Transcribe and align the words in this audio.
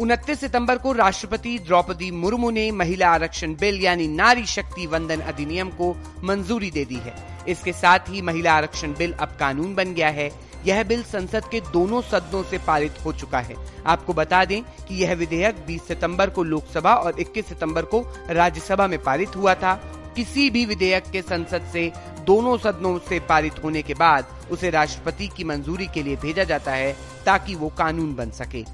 उनतीस 0.00 0.40
सितंबर 0.40 0.78
को 0.78 0.92
राष्ट्रपति 0.92 1.58
द्रौपदी 1.58 2.10
मुर्मू 2.10 2.50
ने 2.50 2.70
महिला 2.70 3.08
आरक्षण 3.08 3.54
बिल 3.54 3.80
यानी 3.82 4.06
नारी 4.08 4.46
शक्ति 4.46 4.86
वंदन 4.86 5.20
अधिनियम 5.20 5.68
को 5.70 5.90
मंजूरी 6.24 6.70
दे 6.70 6.84
दी 6.84 6.96
है। 6.96 7.14
इसके 7.48 7.72
साथ 7.72 8.08
ही 8.08 8.22
महिला 8.22 8.52
आरक्षण 8.52 8.92
बिल 8.92 9.12
अब 9.12 9.36
कानून 9.40 9.74
बन 9.74 9.92
गया 9.94 10.08
है। 10.08 10.30
यह 10.66 10.82
बिल 10.84 11.02
संसद 11.02 11.48
के 11.50 11.60
दोनों 11.72 12.00
सदनों 12.02 12.42
से 12.42 12.58
पारित 12.58 13.04
हो 13.04 13.12
चुका 13.12 13.40
है। 13.40 13.56
आपको 13.86 14.14
बता 14.14 14.44
दें 14.44 14.62
कि 14.62 15.02
यह 15.02 15.14
विधेयक 15.14 15.64
20 15.66 15.86
सितंबर 15.88 16.30
को 16.30 16.42
लोकसभा 16.44 16.94
और 16.94 17.20
21 17.20 17.48
सितंबर 17.48 17.84
को 17.84 18.04
राज्यसभा 18.30 18.86
में 18.86 19.02
पारित 19.02 19.36
हुआ 19.36 19.54
था। 19.54 19.74
किसी 20.16 20.50
भी 20.50 20.64
विधेयक 20.64 21.10
के 21.12 21.22
संसद 21.22 21.70
से 21.72 21.90
दोनों 22.26 22.58
सदनों 22.58 22.98
से 23.08 23.20
पारित 23.20 23.64
होने 23.64 23.82
के 23.82 23.94
बाद 23.94 24.38
उसे 24.50 24.70
राष्ट्रपति 24.70 25.28
की 25.28 25.44
मंजूरी 25.44 25.86
के 25.86 26.02
लिए 26.02 26.16
भेजा 26.16 26.44
जाता 26.44 26.72
है 26.72 26.96
ताकि 27.26 27.54
वो 27.54 27.68
कानून 27.68 28.14
बन 28.14 28.30
सके। 28.30 28.64